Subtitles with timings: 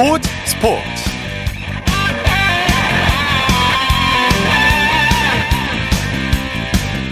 [0.00, 0.80] 스포츠 스포츠.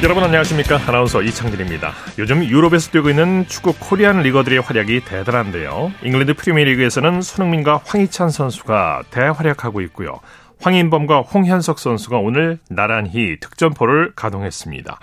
[0.03, 0.81] 여러분 안녕하십니까?
[0.87, 1.93] 아나운서 이창진입니다.
[2.19, 5.93] 요즘 유럽에서 뛰고 있는 축구 코리안 리거들의 활약이 대단한데요.
[6.03, 10.21] 잉글랜드 프리미어리그에서는 손흥민과 황희찬 선수가 대활약하고 있고요.
[10.63, 14.99] 황인범과 홍현석 선수가 오늘 나란히 득점포를 가동했습니다.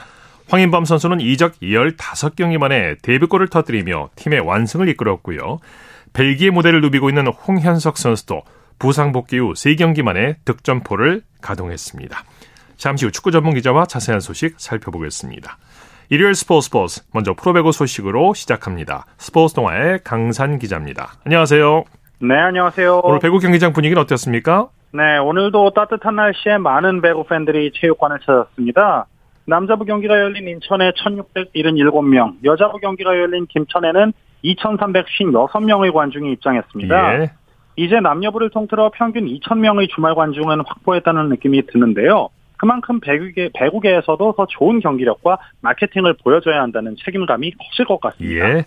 [0.49, 5.59] 황인범 선수는 이적 15경기 만에 데뷔골을 터뜨리며 팀의 완승을 이끌었고요
[6.15, 8.43] 벨기에 무대를 누비고 있는 홍현석 선수도
[8.79, 12.17] 부상 복귀 후 3경기 만에 득점포를 가동했습니다.
[12.77, 15.57] 잠시 후 축구 전문 기자와 자세한 소식 살펴보겠습니다.
[16.09, 19.05] 일요일 스포츠 스포츠 먼저 프로배구 소식으로 시작합니다.
[19.17, 21.15] 스포츠 동아의 강산 기자입니다.
[21.25, 21.83] 안녕하세요.
[22.19, 23.01] 네, 안녕하세요.
[23.03, 24.69] 오늘 배구 경기장 분위기는 어땠습니까?
[24.93, 29.07] 네, 오늘도 따뜻한 날씨에 많은 배구 팬들이 체육관을 찾았습니다.
[29.47, 34.13] 남자부 경기가 열린 인천에 1677명, 여자부 경기가 열린 김천에는
[34.53, 37.21] 2,356명의 관중이 입장했습니다.
[37.21, 37.31] 예.
[37.77, 42.29] 이제 남녀부를 통틀어 평균 2,000명의 주말 관중은 확보했다는 느낌이 드는데요.
[42.57, 48.49] 그만큼 배구계, 배구계에서도 더 좋은 경기력과 마케팅을 보여줘야 한다는 책임감이 커질 것 같습니다.
[48.49, 48.63] 예.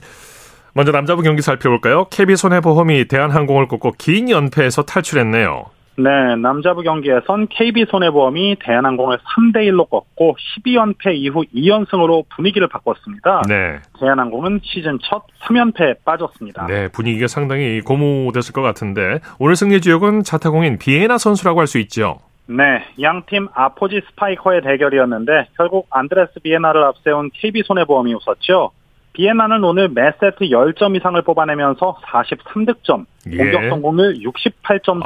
[0.75, 2.05] 먼저 남자부 경기 살펴볼까요?
[2.11, 5.78] KB 손해보험이 대한항공을 꺾고 긴 연패에서 탈출했네요.
[5.99, 13.43] 네, 남자부 경기에선 KB손해보험이 대한항공을 3대1로 꺾고 12연패 이후 2연승으로 분위기를 바꿨습니다.
[13.49, 13.81] 네.
[13.99, 16.67] 대한항공은 시즌 첫 3연패에 빠졌습니다.
[16.67, 22.21] 네, 분위기가 상당히 고무됐을 것 같은데 오늘 승리 주역은 자타공인 비에나 선수라고 할 수 있죠.
[22.47, 28.71] 네, 양팀 아포지 스파이커의 대결이었는데 결국 안드레스 비에나를 앞세운 KB손해보험이 웃었죠.
[29.19, 33.37] 비에나는 오늘 매 세트 10점 이상을 뽑아내면서 43득점, 예.
[33.37, 34.97] 공격 성공률 68.33%의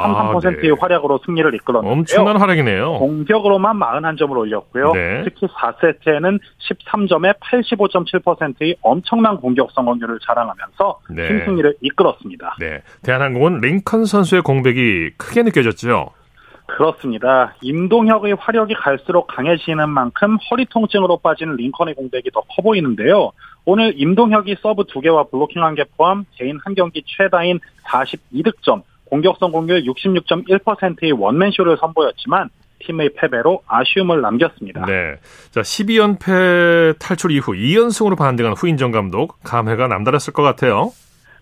[0.44, 0.70] 아, 네.
[0.78, 1.98] 활약으로 승리를 이끌었는데요.
[1.98, 2.98] 엄청난 활약이네요.
[2.98, 4.92] 공격으로만 41점을 올렸고요.
[4.92, 5.22] 네.
[5.24, 11.28] 특히 4세트에는 13점에 85.7%의 엄청난 공격 성공률을 자랑하면서 네.
[11.28, 12.56] 팀 승리를 이끌었습니다.
[12.60, 16.10] 네, 대한항공은 링컨 선수의 공백이 크게 느껴졌죠.
[16.76, 17.54] 그렇습니다.
[17.60, 23.32] 임동혁의 화력이 갈수록 강해지는 만큼 허리 통증으로 빠지는 링컨의 공백이 더 커 보이는데요.
[23.64, 31.12] 오늘 임동혁이 서브 2개와 블로킹 1개 포함 개인 한 경기 최다인 42득점, 공격 성공률 66.1%의
[31.12, 32.48] 원맨쇼를 선보였지만
[32.80, 34.86] 팀의 패배로 아쉬움을 남겼습니다.
[34.86, 35.16] 네,
[35.50, 40.90] 자 12연패 탈출 이후 2연승으로 반등한 후인정 감독 감회가 남다랐을 것 같아요.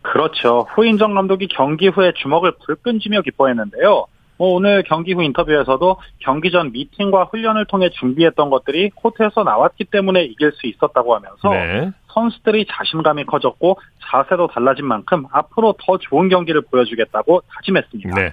[0.02, 0.66] 그렇죠.
[0.74, 4.06] 후인정 감독이 경기 후에 주먹을 불끈 쥐며 기뻐했는데요.
[4.40, 10.24] 뭐 오늘 경기 후 인터뷰에서도 경기 전 미팅과 훈련을 통해 준비했던 것들이 코트에서 나왔기 때문에
[10.24, 16.62] 이길 수 있었다고 하면서 네, 선수들이 자신감이 커졌고 자세도 달라진 만큼 앞으로 더 좋은 경기를
[16.62, 18.14] 보여주겠다고 다짐했습니다.
[18.14, 18.32] 네.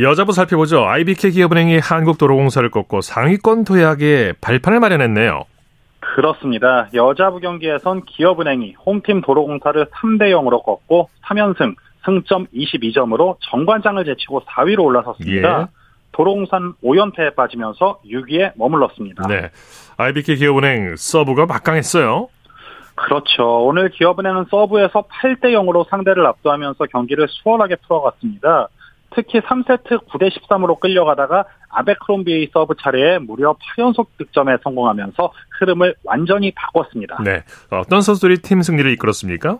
[0.00, 0.86] 여자부 살펴보죠.
[0.86, 5.42] IBK 기업은행이 한국도로공사를 꺾고 상위권 도약에 발판을 마련했네요.
[5.98, 6.88] 그렇습니다.
[6.94, 11.74] 여자부 경기에선 기업은행이 홈팀 도로공사를 3대 0으로 꺾고 3연승,
[12.04, 15.60] 승점 22점으로 정관장을 제치고 4위로 올라섰습니다.
[15.62, 15.66] 예.
[16.12, 19.26] 도로공사는 5연패에 빠지면서 6위에 머물렀습니다.
[19.28, 19.50] 네,
[19.96, 22.28] IBK 기업은행 서브가 막강했어요.
[22.94, 23.64] 그렇죠.
[23.64, 28.68] 오늘 기업은행은 서브에서 8대 0으로 상대를 압도하면서 경기를 수월하게 풀어갔습니다.
[29.14, 37.18] 특히 3세트 9대 13으로 끌려가다가 아베크롬비의 서브 차례에 무려 8연속 득점에 성공하면서 흐름을 완전히 바꿨습니다.
[37.24, 39.58] 네, 어떤 선수들이 팀 승리를 이끌었습니까?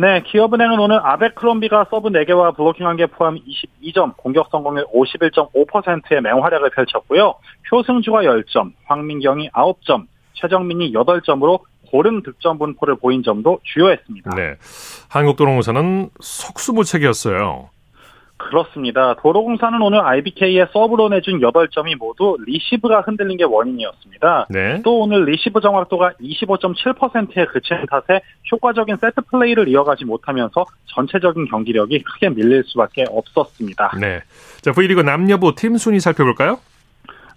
[0.00, 7.34] 네, 기업은행은 오늘 아베크롬비가 서브 4개와 블로킹 1개 포함 22점, 공격 성공률 51.5%의 맹활약을 펼쳤고요.
[7.72, 14.36] 표승주가 10점, 황민경이 9점, 최정민이 8점으로 고른 득점 분포를 보인 점도 주효했습니다.
[14.36, 14.54] 네,
[15.08, 17.70] 한국도로공사는 속수무책이었어요.
[18.38, 19.14] 그렇습니다.
[19.14, 24.46] 도로공사는 오늘 IBK의 서브로 내준 8점이 모두 리시브가 흔들린 게 원인이었습니다.
[24.48, 32.02] 네, 또 오늘 리시브 정확도가 25.7%에 그친 탓에 효과적인 세트 플레이를 이어가지 못하면서 전체적인 경기력이
[32.02, 33.92] 크게 밀릴 수밖에 없었습니다.
[34.00, 34.20] 네.
[34.62, 36.58] 자, V리그 남녀부 팀 순위 살펴볼까요?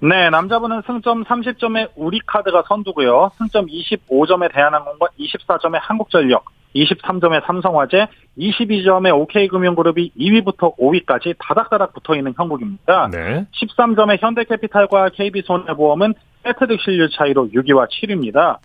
[0.04, 3.30] 네, 남자분은 승점 30점의 우리카드가 선두고요.
[3.38, 6.44] 승점 25점의 대한항공과 24점의 한국전력,
[6.76, 13.10] 23점의 삼성화재, 22점의 OK금융그룹이 2위부터 5위까지 다닥다닥 붙어있는 형국입니다.
[13.12, 13.46] 네.
[13.52, 16.16] 13점의 현대캐피탈과 KB손해보험은
[16.46, 18.58] 세트 득실률 차이로 6위와 7위입니다.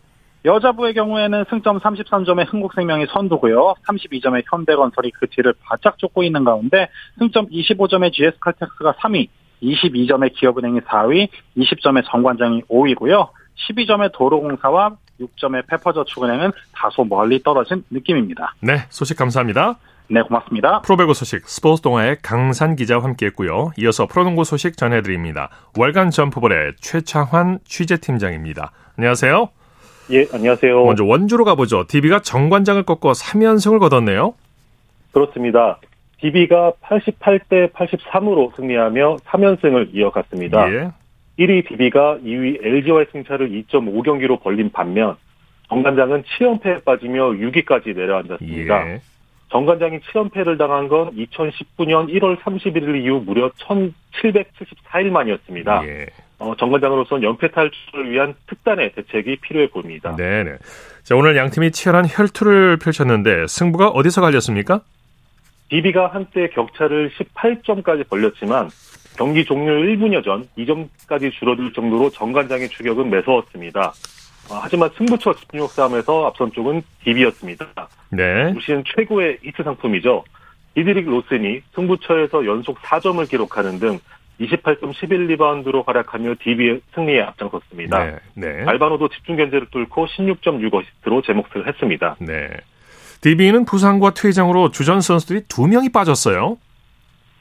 [0.47, 3.75] 여자부의 경우에는 승점 33점의 흥국생명이 선두고요.
[3.87, 6.89] 32점의 현대건설이 그 뒤를 바짝 쫓고 있는 가운데
[7.19, 9.29] 승점 25점의 GS칼텍스가 3위,
[9.63, 13.29] 22점의 기업은행이 4위, 20점의 정관장이 5위고요.
[13.69, 18.55] 12점의 도로공사와 6점의 페퍼저축은행은 다소 멀리 떨어진 느낌입니다.
[18.61, 19.77] 네, 소식 감사합니다.
[20.09, 20.83] 네, 고맙습니다.
[20.83, 23.73] 프로배구 소식 스포츠 동아의 강산 기자와 함께했고요.
[23.79, 25.51] 이어서 프로농구 소식 전해드립니다.
[25.77, 28.71] 월간 점프볼의 최창환 취재팀장입니다.
[28.97, 29.49] 안녕하세요.
[30.13, 30.85] 예, 안녕하세요.
[30.85, 31.87] 먼저 원주로 가보죠.
[31.89, 34.35] DB가 정관장을 꺾고 3연승을 거뒀네요.
[35.13, 35.81] 그렇습니다.
[36.27, 40.73] DB가 88대 83으로 승리하며 3연승을 이어갔습니다.
[40.73, 40.91] 예.
[41.39, 45.17] 1위 DB가 2위 LG와의 승차를 2.5경기로 벌린 반면
[45.69, 48.89] 정관장은 7연패에 빠지며 6위까지 내려앉았습니다.
[48.89, 49.01] 예.
[49.51, 55.87] 정관장이 7연패를 당한 건 2019년 1월 31일 이후 무려 1774일 만이었습니다.
[55.87, 56.07] 예.
[56.39, 60.15] 어, 정관장으로서는 연패 탈출을 위한 특단의 대책이 필요해 보입니다.
[60.17, 60.57] 네네.
[61.03, 64.83] 자, 오늘 양 팀이 치열한 혈투를 펼쳤는데 승부가 어디서 갈렸습니까?
[65.69, 68.69] DB가 한때 격차를 18점까지 벌렸지만
[69.17, 73.93] 경기 종료 1분여 전 2점까지 줄어들 정도로 정관장의 추격은 매서웠습니다.
[74.51, 77.89] 어, 하지만 승부처 집중력 싸움에서 앞선 쪽은 DB였습니다.
[78.11, 78.53] 네.
[78.55, 80.25] 올 시즌 최고의 히트 상품이죠.
[80.75, 83.99] 디드릭 로슨이 승부처에서 연속 4점을 기록하는 등
[84.41, 88.05] 28점 11 리바운드로 활약하며 DB의 승리에 앞장섰습니다.
[88.05, 88.17] 네.
[88.35, 88.65] 네.
[88.67, 92.17] 알바노도 집중 견제를 뚫고 16.6 어시스트로 제 몫을 했습니다.
[92.21, 92.49] 네.
[93.21, 96.59] DB는 부상과 퇴장으로 주전 선수들이 두 명이 빠졌어요.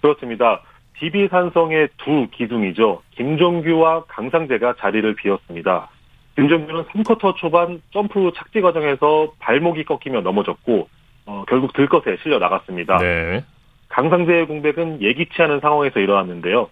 [0.02, 0.62] 그렇습니다.
[1.00, 3.02] DB 산성의 두 기둥이죠.
[3.12, 5.90] 김종규와 강상재가 자리를 비웠습니다.
[6.36, 10.90] 김종규는 3쿼터 초반 점프 착지 과정에서 발목이 꺾이며 넘어졌고
[11.26, 12.98] 어, 결국 들것에 실려 나갔습니다.
[12.98, 13.44] 네.
[13.90, 16.70] 강상재의 공백은 예기치 않은 상황에서 일어났는데요.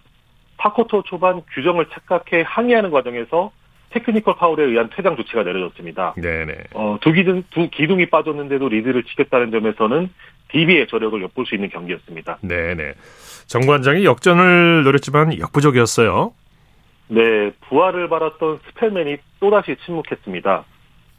[0.58, 3.50] 4쿼터 초반 규정을 착각해 항의하는 과정에서
[3.94, 6.14] 테크니컬 파울에 의한 퇴장 조치가 내려졌습니다.
[6.16, 6.54] 네네.
[6.74, 10.10] 어, 두 기둥, 두 기둥이 빠졌는데도 리드를 지켰다는 점에서는
[10.48, 12.38] DB의 저력을 엿볼 수 있는 경기였습니다.
[12.42, 12.94] 네네.
[13.46, 16.32] 정관장이 역전을 노렸지만 역부족이었어요.
[17.08, 20.64] 네, 부활을 바랐던 스펠맨이 또다시 침묵했습니다.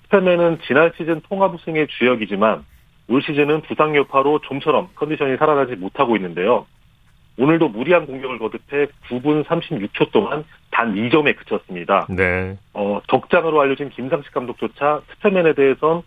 [0.06, 2.66] 스펠맨은 지난 시즌 통합 우승의 주역이지만
[3.08, 6.66] 올 시즌은 부상 여파로 좀처럼 컨디션이 살아나지 못하고 있는데요.
[7.38, 10.46] 오늘도 무리한 공격을 거듭해 9분 36초 동안
[10.76, 12.06] 단 2점에 그쳤습니다.
[12.10, 12.58] 네.
[12.74, 16.02] 어, 적장으로 알려진 김상식 감독조차 스펠맨에 대해선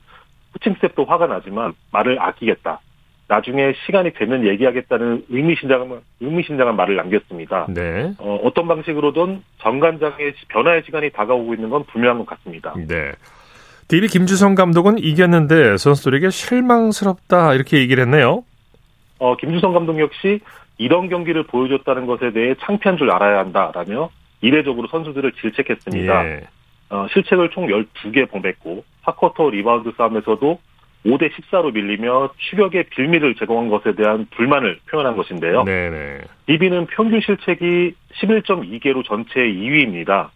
[0.62, 2.78] 스텝도 화가 나지만 말을 아끼겠다.
[3.28, 7.66] 나중에 시간이 되면 얘기하겠다는 의미심장한, 의미심장한 말을 남겼습니다.
[7.70, 8.12] 네.
[8.18, 12.74] 어, 어떤 방식으로든 정관장의 변화의 시간이 다가오고 있는 건 분명한 것 같습니다.
[12.76, 13.12] 네.
[13.88, 18.44] DB 김주성 감독은 이겼는데 선수들에게 실망스럽다 이렇게 얘기를 했네요.
[19.18, 20.40] 어, 김주성 감독 역시
[20.76, 26.26] 이런 경기를 보여줬다는 것에 대해 창피한 줄 알아야 한다라며 이례적으로 선수들을 질책했습니다.
[26.26, 26.40] 예.
[26.90, 30.58] 어, 실책을 총 12개 범했고 4쿼터 리바운드 싸움에서도
[31.06, 35.64] 5대 14로 밀리며 추격의 빌미를 제공한 것에 대한 불만을 표현한 것인데요.
[35.64, 36.20] 네네.
[36.46, 40.30] DB는 평균 실책이 11.2개로 전체 2위입니다.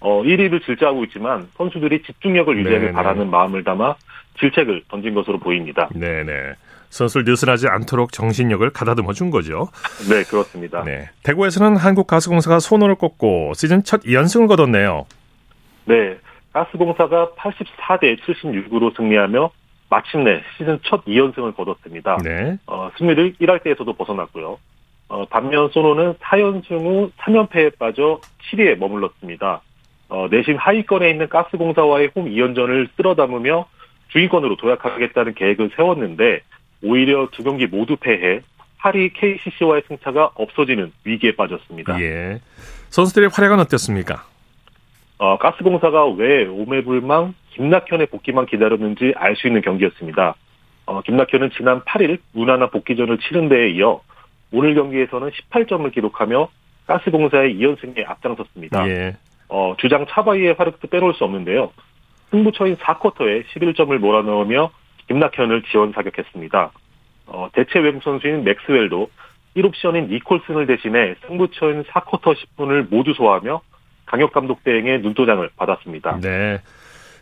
[0.00, 2.92] 어, 1위를 질주하고 있지만 선수들이 집중력을 유지하길 네네.
[2.92, 3.96] 바라는 마음을 담아
[4.38, 5.88] 질책을 던진 것으로 보입니다.
[5.94, 6.54] 네네.
[6.90, 9.68] 선수를 느슨하지 않도록 정신력을 가다듬어 준 거죠.
[10.08, 10.82] 네, 그렇습니다.
[10.84, 11.08] 네.
[11.22, 15.06] 대구에서는 한국가스공사가 손호를 꼽고 시즌 첫 2연승을 거뒀네요.
[15.86, 16.18] 네,
[16.52, 19.50] 가스공사가 84대 76으로 승리하며
[19.88, 22.18] 마침내 시즌 첫 2연승을 거뒀습니다.
[22.24, 22.58] 네.
[22.66, 24.58] 어, 승리를 1할 때에서도 벗어났고요.
[25.08, 29.62] 어, 반면 소노는 4연승 후 3연패에 빠져 7위에 머물렀습니다.
[30.08, 33.66] 어, 내심 하위권에 있는 가스공사와의 홈 2연전을 쓸어 담으며
[34.08, 36.40] 주인권으로 도약하겠다는 계획을 세웠는데
[36.86, 38.40] 오히려 두 경기 모두 패해
[38.80, 42.00] 8위 KCC와의 승차가 없어지는 위기에 빠졌습니다.
[42.00, 42.40] 예.
[42.90, 44.24] 선수들의 활약은 어땠습니까?
[45.18, 50.34] 어, 가스공사가 왜 오매불망 김낙현의 복귀만 기다렸는지 알 수 있는 경기였습니다.
[50.84, 54.00] 어, 김낙현은 지난 8일 무난한 복귀전을 치른 데에 이어
[54.52, 56.48] 오늘 경기에서는 18점을 기록하며
[56.86, 58.88] 가스공사의 2연승에 앞장섰습니다.
[58.88, 59.16] 예.
[59.48, 61.72] 어, 주장 차바이의 활약도 빼놓을 수 없는데요.
[62.30, 64.70] 승부처인 4쿼터에 11점을 몰아넣으며
[65.08, 66.70] 김낙현을 지원 사격했습니다.
[67.26, 69.10] 어, 대체 외국 선수인 맥스웰도
[69.56, 73.60] 1옵션인 니콜슨을 대신해 승부처인 4쿼터 10분을 모두 소화하며
[74.04, 76.20] 강력 감독 대행의 눈도장을 받았습니다.
[76.20, 76.58] 네.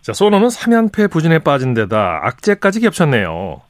[0.03, 3.63] 자, 소노는 3연패 부진에 빠진 데다 악재까지 겹쳤네요.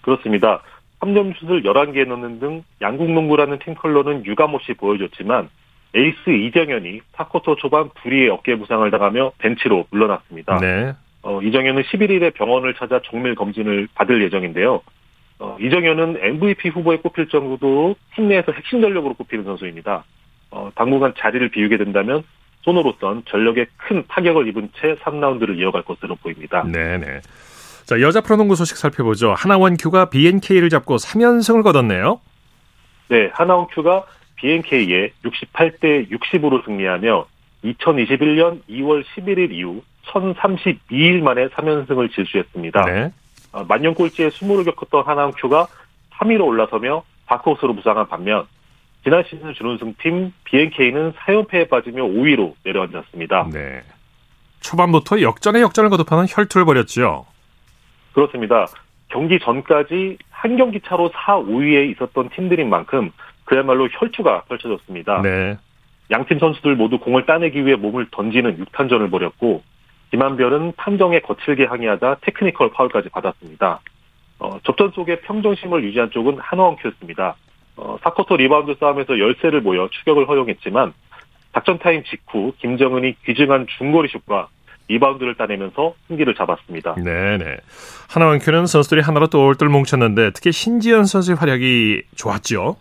[0.00, 0.62] 그렇습니다.
[1.00, 5.48] 3점 슛을 11개 넣는 등 양국 농구라는 팀 컬러는 유감없이 보여줬지만
[5.94, 10.58] 에이스 이정현이 4쿼터 초반 불의의 어깨 부상을 당하며 벤치로 물러났습니다.
[10.58, 10.94] 네.
[11.28, 14.80] 어, 이정현은 11일에 병원을 찾아 정밀 검진을 받을 예정인데요.
[15.38, 20.04] 어, 이정현은 MVP 후보에 꼽힐 정도로 팀 내에서 핵심 전력으로 꼽히는 선수입니다.
[20.50, 22.24] 어, 당분간 자리를 비우게 된다면
[22.62, 26.62] 손으로선 전력에 큰 타격을 입은 채 3라운드를 이어갈 것으로 보입니다.
[26.62, 27.20] 네네.
[27.84, 29.34] 자, 여자 프로농구 소식 살펴보죠.
[29.36, 32.22] 하나원큐가 BNK를 잡고 3연승을 거뒀네요.
[33.08, 34.06] 네, 하나원큐가
[34.36, 37.26] BNK에 68대 60으로 승리하며
[37.64, 42.82] 2021년 2월 11일 이후 1032일 만에 3연승을 질주했습니다.
[42.84, 43.12] 네.
[43.52, 45.66] 어, 만년 꼴찌에 수모를 겪었던 하나원큐가
[46.18, 48.46] 3위로 올라서며 바코스로 부상한 반면
[49.04, 53.50] 지난 시즌 준우승팀 BNK는 4연패에 빠지며 5위로 내려앉았습니다.
[53.52, 53.82] 네.
[54.60, 57.26] 초반부터 역전에 역전을 거듭하는 혈투를 벌였죠.
[58.12, 58.66] 그렇습니다.
[59.08, 63.10] 경기 전까지 한 경기 차로 4, 5위에 있었던 팀들인 만큼
[63.44, 65.22] 그야말로 혈투가 펼쳐졌습니다.
[65.22, 65.56] 네.
[66.10, 69.62] 양팀 선수들 모두 공을 따내기 위해 몸을 던지는 6탄전을 벌였고
[70.10, 73.80] 김한별은 판정에 거칠게 항의하다 테크니컬 파울까지 받았습니다.
[74.40, 77.36] 어, 접전 속에 평정심을 유지한 쪽은 하나원큐였습니다.
[77.76, 80.92] 어, 4쿼터 리바운드 싸움에서 열세를 보여 추격을 허용했지만
[81.52, 84.48] 작전 타임 직후 김정은이 귀중한 중거리 슛과
[84.88, 86.94] 리바운드를 따내면서 승기를 잡았습니다.
[86.94, 87.56] 네네.
[88.08, 92.76] 하나원큐는 선수들이 하나로 똘똘 뭉쳤는데 특히 신지현 선수의 활약이 좋았죠.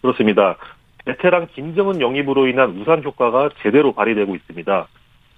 [0.00, 0.56] 그렇습니다.
[1.04, 4.88] 베테랑 김정은 영입으로 인한 우산 효과가 제대로 발휘되고 있습니다.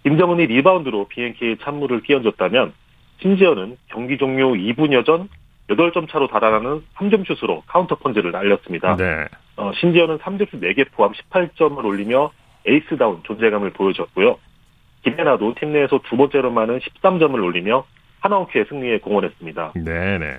[0.04, 2.72] 김정은이 리바운드로 BNK에 찬물을 끼얹었다면
[3.20, 5.28] 신지현은 경기 종료 2분여 전
[5.68, 8.96] 8점 차로 달아나는 3점 슛으로 카운터 펀치를 날렸습니다.
[8.96, 9.26] 네.
[9.56, 12.32] 어, 신지현은 3점 슛 4개 포함 18점을 올리며
[12.66, 14.38] 에이스다운 존재감을 보여줬고요.
[15.04, 17.84] 김애나도 팀 내에서 두 번째로 많은 13점을 올리며
[18.20, 19.72] 하나원큐의 승리에 공헌했습니다.
[19.74, 20.36] 네네.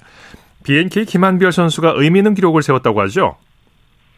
[0.64, 3.38] BNK 김한별 선수가 의미 있는 기록을 세웠다고 하죠?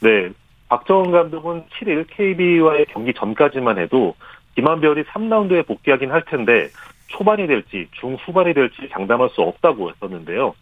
[0.01, 0.29] 네.
[0.67, 4.15] 박정은 감독은 7일 KB와의 경기 전까지만 해도
[4.55, 6.69] 김한별이 3라운드에 복귀하긴 할 텐데
[7.07, 10.55] 초반이 될지 중후반이 될지 장담할 수 없다고 했었는데요.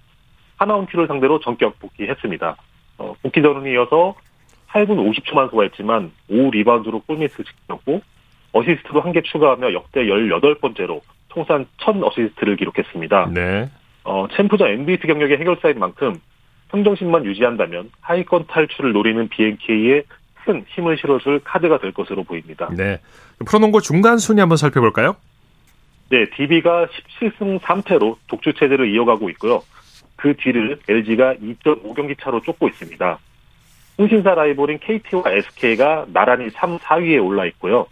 [0.58, 2.56] 하나원큐를 상대로 전격 복귀했습니다.
[2.98, 4.16] 어, 복귀전이어서
[4.70, 8.02] 8분 50초만 소화했지만 5 리바운드로 골밑을 지켰고
[8.54, 13.30] 어시스트도 한 개 추가하며 역대 18번째로 통산 1000 어시스트를 기록했습니다.
[13.34, 13.70] 네.
[14.04, 16.20] 어, 챔프전 MVP 경력의 해결사인 만큼
[16.70, 20.04] 평정심만 유지한다면 하위권 탈출을 노리는 BNK에
[20.46, 22.70] 큰 힘을 실어줄 카드가 될 것으로 보입니다.
[22.76, 23.00] 네.
[23.46, 25.16] 프로농구 중간 순위 한번 살펴볼까요?
[26.10, 29.64] 네, DB가 17승 3패로 독주 체제를 이어가고 있고요.
[30.18, 33.20] 그 뒤를 LG가 2.5경기 차로 쫓고 있습니다.
[33.98, 37.88] 통신사 라이벌인 KT와 SK가 나란히 3, 4위에 올라 있고요.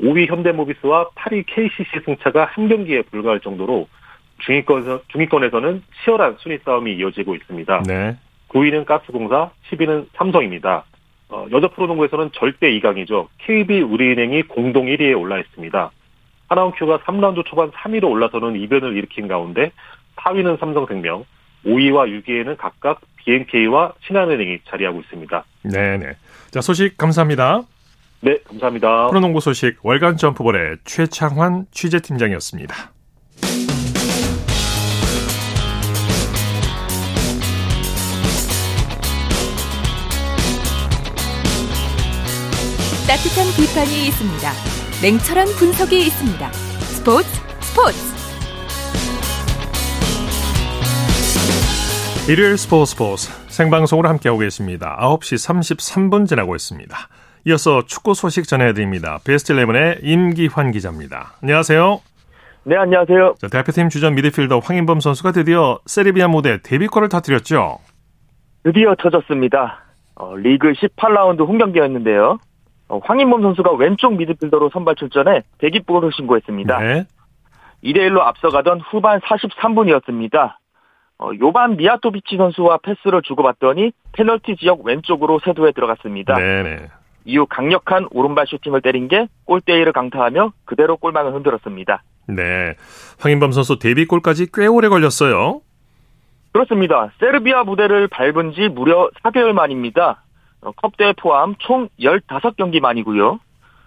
[0.00, 3.88] 5위 현대모비스와 8위 KCC 승차가 한 경기에 불과할 정도로
[4.40, 7.82] 중위권, 중위권에서는 치열한 순위 싸움이 이어지고 있습니다.
[7.86, 8.16] 네.
[8.48, 10.84] 9위는 가스공사, 10위는 삼성입니다.
[11.30, 13.28] 어, 여자 프로농구에서는 절대 2강이죠.
[13.38, 15.90] KB 우리은행이 공동 1위에 올라 있습니다.
[16.48, 19.70] 하나원큐가 3라운드 초반 3위로 올라서는 이변을 일으킨 가운데
[20.16, 21.24] 4위는 삼성생명,
[21.66, 25.44] 5위와 6위에는 각각 BNK와 신한은행이 자리하고 있습니다.
[25.62, 26.12] 네네.
[26.50, 27.62] 자, 소식 감사합니다.
[28.20, 29.08] 네, 감사합니다.
[29.08, 32.92] 프로농구 소식 월간 점프볼의 최창환 취재팀장이었습니다.
[43.08, 44.52] 따뜻한 비판이 있습니다.
[45.00, 46.46] 냉철한 분석이 있습니다.
[46.92, 47.26] 스포츠
[47.64, 47.96] 스포츠
[52.30, 54.98] 일요일 스포츠 스포츠 생방송으로 함께하고 계십니다.
[55.00, 56.94] 9시 33분 지나고 있습니다.
[57.46, 59.20] 이어서 축구 소식 전해드립니다.
[59.24, 61.32] 베스트 11의 임기환 기자입니다.
[61.42, 62.02] 안녕하세요.
[62.64, 63.36] 네, 안녕하세요.
[63.38, 67.78] 자, 대표팀 주전 미드필더 황인범 선수가 드디어 세르비아 무대 데뷔골을 터뜨렸죠.
[68.64, 69.82] 드디어 터졌습니다.
[70.16, 72.38] 어, 리그 18라운드 홈경기였는데요.
[72.88, 76.78] 어, 황인범 선수가 왼쪽 미드필더로 선발 출전해 데뷔골을 신고했습니다.
[76.78, 77.06] 네.
[77.84, 80.56] 2대1로 앞서가던 후반 43분이었습니다.
[81.20, 86.34] 어, 요반 미야토비치 선수와 패스를 주고받더니 페널티 지역 왼쪽으로 쇄도해 들어갔습니다.
[86.34, 86.88] 네네.
[87.24, 92.02] 이후 강력한 오른발 슈팅을 때린 게 골대를 강타하며 그대로 골망을 흔들었습니다.
[92.28, 92.74] 네.
[93.20, 95.60] 황인범 선수 데뷔골까지 꽤 오래 걸렸어요.
[96.52, 97.10] 그렇습니다.
[97.20, 100.22] 세르비아 무대를 밟은 지 무려 4개월 만입니다.
[100.60, 103.38] 어, 컵대회 포함 총 15경기 만이고요.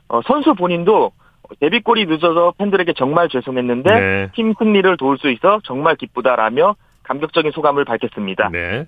[0.10, 1.12] 어, 선수 본인도
[1.60, 4.32] 데뷔골이 늦어서 팬들에게 정말 죄송했는데 네.
[4.34, 8.50] 팀 승리를 도울 수 있어 정말 기쁘다라며 감격적인 소감을 밝혔습니다.
[8.50, 8.86] 네.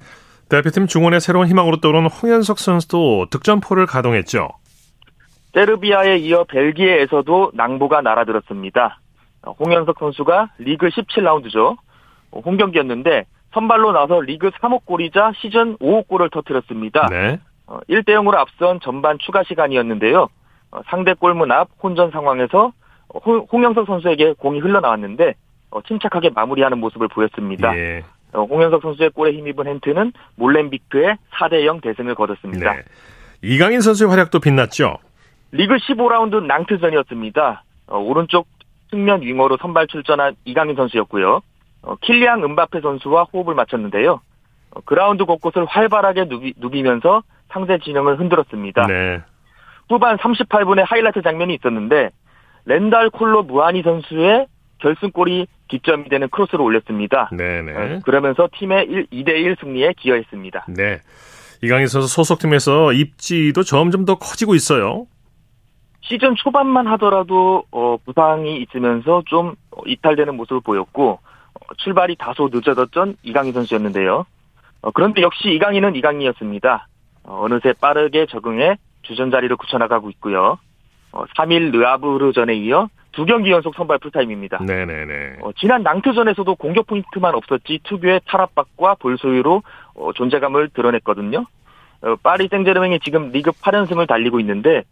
[0.49, 4.49] 대표팀 중원의 새로운 희망으로 떠오른 홍현석 선수도 득점포를 가동했죠.
[5.53, 8.99] 세르비아에 이어 벨기에에서도 낭보가 날아들었습니다.
[9.59, 11.77] 홍현석 선수가 리그 17라운드죠.
[12.31, 17.07] 홈 경기였는데 선발로 나서 리그 3호 골이자 시즌 5호 골을 터뜨렸습니다.
[17.09, 17.39] 네.
[17.67, 20.27] 1대 어, 0으로 앞선 전반 추가 시간이었는데요.
[20.71, 22.73] 어, 상대 골문 앞 혼전 상황에서
[23.51, 25.35] 홍영석 선수에게 공이 흘러나왔는데
[25.71, 27.75] 어, 침착하게 마무리하는 모습을 보였습니다.
[27.77, 28.03] 예.
[28.33, 32.73] 홍영석 선수의 골에 힘입은 헨트는 몰렘비크의 4대 0 대승을 거뒀습니다.
[32.73, 32.83] 네.
[33.43, 34.97] 이강인 선수의 활약도 빛났죠.
[35.51, 37.63] 리그 15라운드 낭트전이었습니다.
[37.89, 38.47] 오른쪽
[38.89, 41.41] 측면 윙어로 선발 출전한 이강인 선수였고요.
[42.01, 44.21] 킬리앙 음바페 선수와 호흡을 맞췄는데요.
[44.85, 47.21] 그라운드 곳곳을 활발하게 누비, 누비면서
[47.53, 48.87] 상대 진영을 흔들었습니다.
[48.87, 49.21] 네.
[49.89, 52.09] 후반 38분에 하이라이트 장면이 있었는데
[52.65, 54.47] 랑달 콜로 무하니 선수의
[54.79, 57.29] 결승골의 기점이 되는 크로스를 올렸습니다.
[57.31, 57.61] 네네.
[57.61, 57.95] 네.
[57.95, 60.65] 어, 그러면서 팀의 1, 2대1 승리에 기여했습니다.
[60.69, 60.99] 네.
[61.61, 65.07] 이강인 선수 소속팀에서 입지도 점점 더 커지고 있어요.
[66.01, 69.55] 시즌 초반만 하더라도 어, 부상이 있으면서 좀
[69.85, 71.19] 이탈되는 모습을 보였고
[71.77, 74.25] 출발이 다소 늦어졌던 이강인 선수였는데요.
[74.81, 76.87] 어, 그런데 역시 이강인은 이강인이었습니다.
[77.23, 80.57] 어, 느새 빠르게 적응해 주전 자리를 굳혀나가고 있고요.
[81.11, 84.59] 어, 3일 르아브르전에 이어 두 경기 연속 선발 풀타임입니다.
[84.63, 85.37] 네네네.
[85.41, 89.61] 어, 지난 낭트전에서도 공격 포인트만 없었지 특유의 탈압박과 볼 소유로
[89.95, 91.45] 어, 존재감을 드러냈거든요.
[92.01, 94.83] 어, 파리 생제르맹이 지금 리그 8연승을 달리고 있는데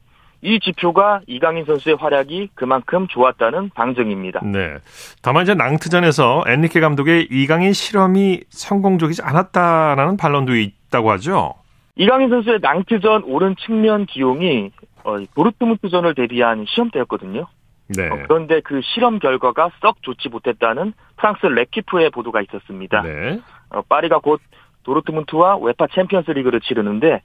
[0.43, 4.41] 이 지표가 이강인 선수의 활약이 그만큼 좋았다는 방증입니다.
[4.43, 4.77] 네.
[5.21, 11.60] 다만 이제 낭트전에서 엔리케 감독의 이강인 실험이 성공적이지 않았다라는 반론도 있다고 하죠.
[11.95, 14.71] 이강인 선수의 낭트전 오른 측면 기용이
[15.03, 17.47] 어, 도르트문트전을 대비한 시험 때였거든요.
[17.95, 18.09] 네.
[18.09, 23.01] 어, 그런데 그 실험 결과가 썩 좋지 못했다는 프랑스 레키프의 보도가 있었습니다.
[23.01, 23.39] 네.
[23.69, 24.41] 어, 파리가 곧
[24.83, 27.21] 도르트문트와 UEFA 챔피언스 리그를 치르는데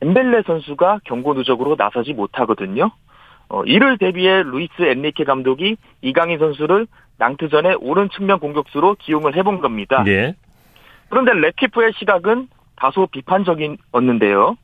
[0.00, 2.90] 뎀벨레 선수가 경고 누적으로 나서지 못하거든요.
[3.48, 6.86] 어, 이를 대비해 루이스 엔리케 감독이 이강인 선수를
[7.18, 10.04] 낭트전에 오른 측면 공격수로 기용을 해본 겁니다.
[10.06, 10.34] 예.
[11.08, 14.56] 그런데 레키프의 시각은 다소 비판적이었는데요.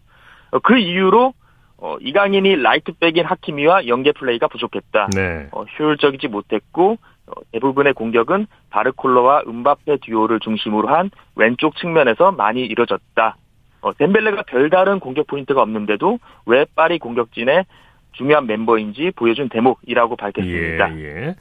[0.50, 1.35] 어, 그 이유로
[1.79, 5.09] 어, 이강인이 라이트백인 하키미와 연계 플레이가 부족했다.
[5.15, 5.49] 네.
[5.53, 13.37] 어, 효율적이지 못했고 어, 대부분의 공격은 바르콜라와 음바페 듀오를 중심으로 한 왼쪽 측면에서 많이 이뤄졌다.
[13.81, 17.65] 어, 뎀벨레가 별다른 공격 포인트가 없는데도 왜 파리 공격진의
[18.12, 20.97] 중요한 멤버인지 보여준 대목이라고 밝혔습니다.
[20.97, 21.35] 예, 예.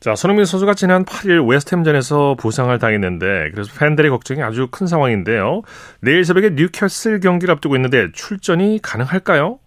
[0.00, 5.62] 자, 손흥민 선수가 지난 8일 웨스트햄전에서 부상을 당했는데 그래서 팬들의 걱정이 아주 큰 상황인데요.
[6.00, 9.58] 내일 새벽에 뉴캐슬 경기를 앞두고 있는데 출전이 가능할까요?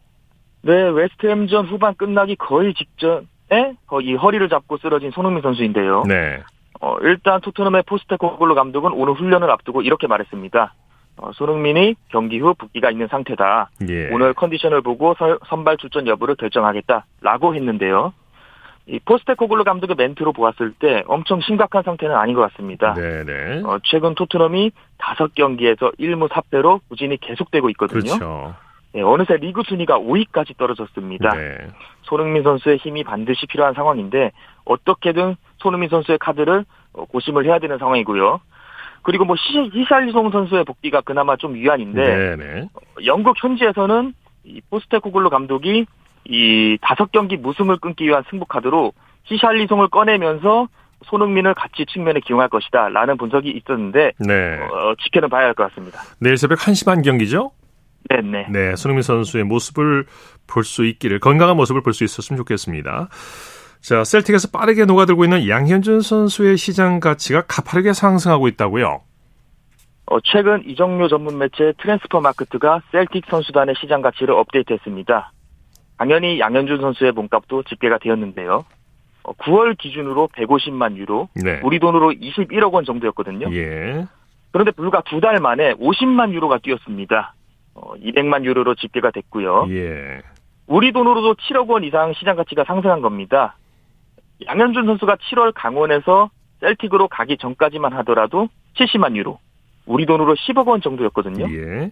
[0.62, 6.03] 네, 웨스트햄전 후반 끝나기 거의 직전에 거의 허리를 잡고 쓰러진 손흥민 선수인데요.
[6.07, 6.39] 네.
[6.81, 10.74] 어, 일단 토트넘의 포스테코글로 감독은 오늘 훈련을 앞두고 이렇게 말했습니다.
[11.17, 13.71] 어, 손흥민이 경기 후 붓기가 있는 상태다.
[13.89, 14.09] 예.
[14.12, 18.13] 오늘 컨디션을 보고 설- 선발 출전 여부를 결정하겠다라고 했는데요.
[18.91, 22.96] 이 포스테코글로 감독의 멘트로 보았을 때 엄청 심각한 상태는 아닌 것 같습니다.
[22.96, 23.61] 네, 네.
[23.64, 28.01] 어, 최근 토트넘이 다섯 경기에서 1무 4패로 부진이 계속되고 있거든요.
[28.01, 28.55] 그렇죠.
[28.96, 31.29] 예, 어느새 리그 순위가 5위까지 떨어졌습니다.
[31.35, 31.57] 네.
[32.01, 34.31] 손흥민 선수의 힘이 반드시 필요한 상황인데
[34.66, 38.42] 어떻게든 손흥민 선수의 카드를 어, 고심을 해야 되는 상황이고요.
[39.03, 42.70] 그리고 뭐 시- 히샬리송 선수의 복귀가 그나마 좀 위안인데 네, 네.
[43.05, 44.14] 영국 현지에서는
[44.46, 45.85] 이 포스테코글로 감독이
[46.25, 48.92] 이 다섯 경기 무승을 끊기 위한 승부 카드로
[49.25, 50.68] 히샬리송을 꺼내면서
[51.05, 54.60] 손흥민을 같이 측면에 기용할 것이다 라는 분석이 있었는데 네.
[54.60, 56.01] 어, 지켜는 봐야 할 것 같습니다.
[56.20, 57.51] 내일 새벽 1시 반 경기죠?
[58.10, 58.48] 네네.
[58.50, 60.05] 네, 손흥민 선수의 모습을
[60.48, 63.10] 볼 수 있기를 건강한 모습을 볼 수 있었으면 좋겠습니다.
[63.82, 69.01] 자, 셀틱에서 빠르게 녹아들고 있는 양현준 선수의 시장 가치가 가파르게 상승하고 있다고요.
[70.08, 75.32] 어, 최근 이적료 전문 매체 트랜스퍼 마크트가 셀틱 선수단의 시장 가치를 업데이트했습니다.
[76.00, 78.64] 당연히 양현준 선수의 몸값도 집계가 되었는데요.
[79.24, 81.59] 어, 9월 기준으로 150만 유로, 네.
[81.62, 83.53] 우리 돈으로 21억 원 정도였거든요.
[83.53, 84.05] 예.
[84.51, 87.33] 그런데 불과 두 달 만에 50만 유로가 뛰었습니다.
[87.75, 89.66] 어, 200만 유로로 집계가 됐고요.
[89.72, 90.22] 예.
[90.68, 93.57] 우리 돈으로도 7억 원 이상 시장 가치가 상승한 겁니다.
[94.46, 96.29] 양현준 선수가 7월 강원에서
[96.62, 99.38] 셀틱으로 가기 전까지만 하더라도 70만 유로,
[99.85, 101.46] 우리 돈으로 10억 원 정도였거든요.
[101.53, 101.92] 예.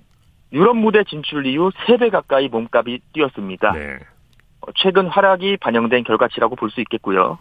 [0.53, 3.71] 유럽 무대 진출 이후 3배 가까이 몸값이 뛰었습니다.
[3.73, 3.97] 네.
[4.61, 7.37] 어, 최근 활약이 반영된 결과치라고 볼 수 있겠고요.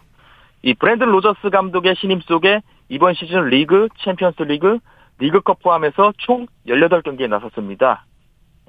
[0.63, 4.79] 이 브랜든 로저스 감독의 신임 속에 이번 시즌 리그, 챔피언스 리그,
[5.19, 8.05] 리그컵 포함해서 총 18경기에 나섰습니다.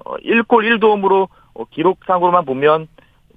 [0.05, 2.87] 어, 1골 1도움으로 어, 기록상으로만 보면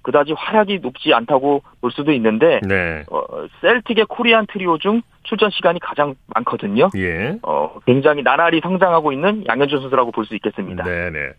[0.03, 3.05] 그다지 활약이 높지 않다고 볼 수도 있는데 네.
[3.11, 3.23] 어,
[3.61, 6.91] 셀틱의 코리안 트리오 중 출전 시간이 가장 많거든요.
[6.97, 7.39] 예.
[7.43, 10.85] 어, 굉장히 나날이 성장하고 있는 양현준 선수라고 볼 수 있겠습니다.
[10.85, 11.31] 네, 네.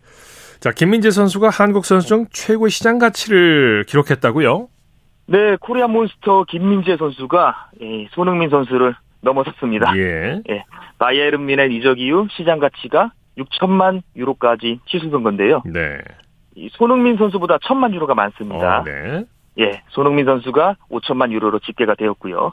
[0.60, 4.68] 자, 김민재 선수가 한국 선수 중 최고의 시장 가치를 기록했다고요?
[5.26, 9.96] 네, 코리안 몬스터 김민재 선수가 예, 손흥민 선수를 넘어섰습니다.
[9.96, 10.42] 예.
[10.98, 15.62] 바이에른 미넨 이적 이후 시장 가치가 6천만 유로까지 치솟은 건데요.
[15.64, 15.98] 네.
[16.56, 18.80] 이 손흥민 선수보다 1천만 유로가 많습니다.
[18.80, 19.24] 어, 네.
[19.58, 22.52] 예, 손흥민 선수가 5천만 유로로 집계가 되었고요.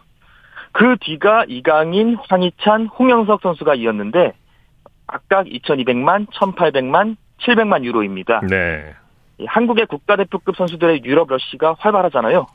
[0.71, 4.33] 그 뒤가 이강인, 황희찬, 홍영석 선수가 이었는데
[5.07, 8.41] 각각 2,200만, 1,800만, 700만 유로입니다.
[8.49, 8.93] 네.
[9.39, 12.45] 이 한국의 국가대표급 선수들의 유럽 러시가 활발하잖아요.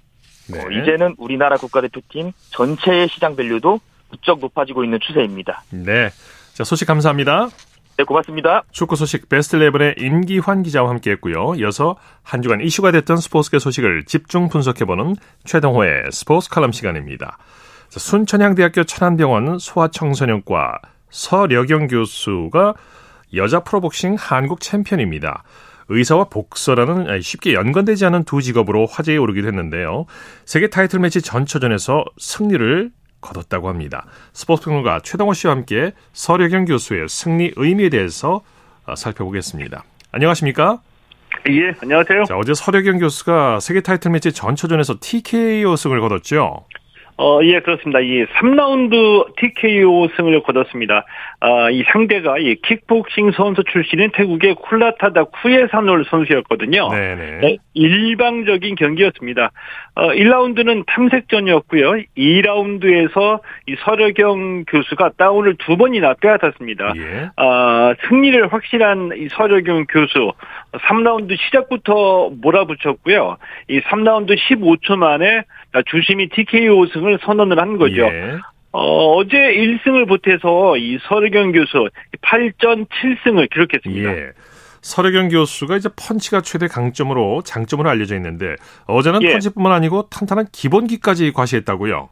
[0.53, 0.65] 네.
[0.65, 3.81] 어, 이제는 우리나라 국가대표팀 전체의 시장 밸류도
[4.11, 5.65] 부쩍 높아지고 있는 추세입니다.
[5.71, 6.09] 네.
[6.55, 7.49] 자, 소식 감사합니다.
[7.99, 8.63] 네, 고맙습니다.
[8.73, 11.55] 축구 소식 베스트 11의 임기환 기자와 함께했고요.
[11.57, 17.39] 이어서 한 주간 이슈가 됐던 스포츠계 소식을 집중 분석해보는 최동호의 스포츠 칼럼 시간입니다.
[17.89, 20.79] 자, 순천향대학교 천안병원 소아청소년과
[21.09, 22.75] 서려경 교수가
[23.33, 25.43] 여자 프로복싱 한국 챔피언입니다.
[25.89, 30.05] 의사와 복서라는 쉽게 연관되지 않은 두 직업으로 화제에 오르기도 했는데요.
[30.45, 32.91] 세계 타이틀 매치 전초전에서 승리를
[33.27, 34.07] 거뒀다고 합니다.
[34.33, 38.43] 스포츠 평론가 최동호 씨와 함께 서려경 교수의 승리 의미에 대해서
[38.87, 39.85] 어, 살펴보겠습니다.
[40.13, 40.81] 안녕하십니까?
[41.49, 42.25] 예, 안녕하세요.
[42.25, 46.65] 자, 어제 서려경 교수가 세계 타이틀 매치 전초전에서 TKO 승을 거뒀죠.
[47.19, 48.01] 어, 예, 그렇습니다.
[48.01, 51.05] 이 3라운드 TKO 승을 거뒀습니다.
[51.41, 56.91] 아, 이 상대가 이 킥복싱 선수 출신인 태국의 쿨라타다 쿠에사놀 선수였거든요.
[56.91, 57.39] 네네.
[57.41, 59.51] 네, 일방적인 경기였습니다.
[59.95, 62.03] 어, 1라운드는 탐색전이었고요.
[62.19, 66.93] 2라운드에서 이 서려경 교수가 다운을 두 번이나 빼앗았습니다.
[66.97, 67.31] 예.
[67.37, 70.33] 아, 승리를 확실한 이 서려경 교수
[70.73, 73.39] 3라운드 시작부터 몰아붙였고요.
[73.69, 75.45] 이 3라운드 15초 만에
[75.83, 78.03] 주심이 TKO 승을 선언을 한 거죠.
[78.03, 78.39] 예.
[78.73, 81.89] 어, 어제 1승을 보태서 이 서르경 교수
[82.23, 84.17] 8전 7승을 기록했습니다.
[84.17, 84.31] 예.
[84.83, 88.55] 서려경 교수가 이제 펀치가 최대 강점으로 장점으로 알려져 있는데
[88.87, 89.33] 어제는 예.
[89.33, 92.09] 펀치뿐만 아니고 탄탄한 기본기까지 과시했다고요.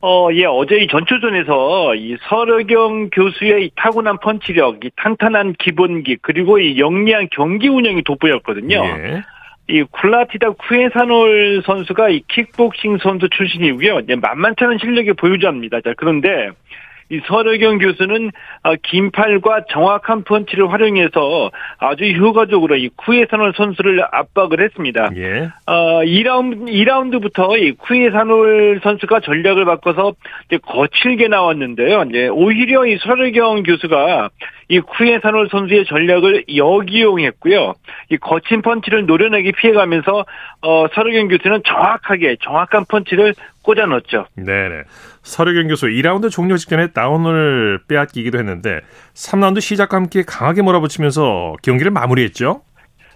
[0.00, 6.58] 어, 예, 어제 이 전초전에서 이 서르경 교수의 이 타고난 펀치력, 이 탄탄한 기본기, 그리고
[6.58, 8.84] 이 영리한 경기 운영이 돋보였거든요.
[8.84, 9.22] 예.
[9.68, 14.00] 이 쿨라티다 쿠에사놀 선수가 이 킥복싱 선수 출신이고요.
[14.20, 15.80] 만만치 않은 실력의 보유자입니다.
[15.80, 16.50] 자, 그런데
[17.10, 18.30] 이 서르경 교수는
[18.62, 25.10] 아, 긴 팔과 정확한 펀치를 활용해서 아주 효과적으로 이 쿠에사놀 선수를 압박을 했습니다.
[25.16, 25.48] 예.
[25.66, 30.14] 어, 2라운드, 2라운드부터 이 쿠에사놀 선수가 전략을 바꿔서
[30.46, 32.04] 이제 거칠게 나왔는데요.
[32.08, 34.30] 이제 오히려 이 서르경 교수가
[34.68, 37.74] 이 쿠에사놀 선수의 전략을 역이용했고요.
[38.10, 40.24] 이 거친 펀치를 노련하게 피해가면서
[40.62, 44.26] 어, 서르경 교수는 정확하게 정확한 펀치를 꽂아 넣었죠.
[44.36, 44.82] 네네.
[45.22, 48.80] 서류경 교수 2라운드 종료 직전에 다운을 빼앗기기도 했는데
[49.14, 52.62] 3라운드 시작과 함께 강하게 몰아붙이면서 경기를 마무리했죠.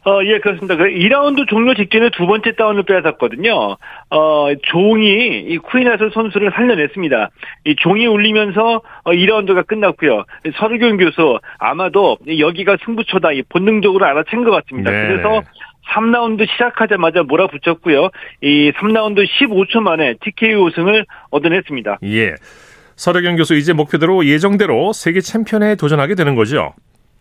[0.07, 0.77] 어, 예, 그렇습니다.
[0.77, 3.77] 그 2라운드 종료 직전에 두 번째 다운을 빼앗았거든요.
[4.11, 7.31] 어, 종이 이 쿠이나스 선수를 살려냈습니다.
[7.65, 10.25] 이 종이 울리면서 어, 2라운드가 끝났고요.
[10.57, 14.91] 서르경 교수 아마도 여기가 승부처다 이 본능적으로 알아챈 것 같습니다.
[14.91, 15.09] 네.
[15.09, 15.43] 그래서
[15.93, 18.11] 3라운드 시작하자마자 몰아붙였고요.
[18.43, 21.99] 이 3라운드 15초 만에 TKO 승을 얻어냈습니다.
[22.05, 22.35] 예.
[22.97, 26.75] 서류경 교수 이제 목표대로 예정대로 세계 챔피언에 도전하게 되는 거죠.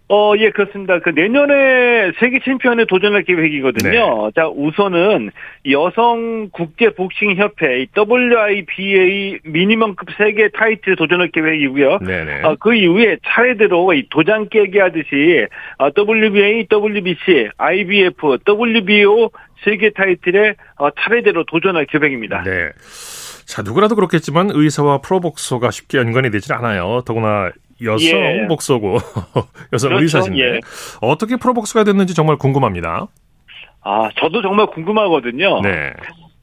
[0.10, 1.00] 어, 예, 그렇습니다.
[1.00, 4.28] 그 내년에 세계 챔피언에 도전할 계획이거든요.
[4.28, 4.32] 네.
[4.36, 5.32] 자, 우선은
[5.70, 12.00] 여성 국제 복싱 협회 WIBA 미니멈급 세계 타이틀 도전할 계획이고요.
[12.00, 12.43] 네네.
[12.43, 15.46] 어, 그 이후에 차례대로 이 도장 깨기 하듯이
[15.78, 19.30] 어, WBA, WBC, IBF, WBO
[19.65, 22.43] 세계 타이틀에 어, 차례대로 도전할 계획입니다.
[22.43, 22.70] 네.
[23.46, 27.02] 자, 누구라도 그렇겠지만 의사와 프로복서가 쉽게 연관이 되질 않아요.
[27.06, 27.52] 더구나
[27.83, 28.45] 여성 예.
[28.47, 28.97] 복서고
[29.73, 30.03] 여성 그렇죠.
[30.03, 30.59] 의사신데 예.
[31.01, 33.07] 어떻게 프로복서가 됐는지 정말 궁금합니다.
[33.83, 35.61] 아, 저도 정말 궁금하거든요.
[35.61, 35.93] 네.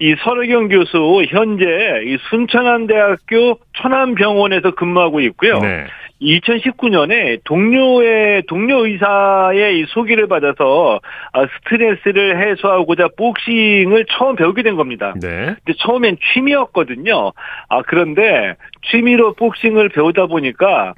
[0.00, 1.64] 이 서르경 교수 현재
[2.06, 5.60] 이 순천안대학교 천안병원에서 근무하고 있고요.
[5.60, 5.86] 네.
[6.20, 11.00] 2019년에 동료의 동료 의사의 이 소개를 받아서
[11.32, 15.14] 아, 스트레스를 해소하고자 복싱을 처음 배우게 된 겁니다.
[15.20, 15.54] 네.
[15.64, 17.32] 근데 처음엔 취미였거든요.
[17.68, 18.54] 아 그런데
[18.90, 20.94] 취미로 복싱을 배우다 보니까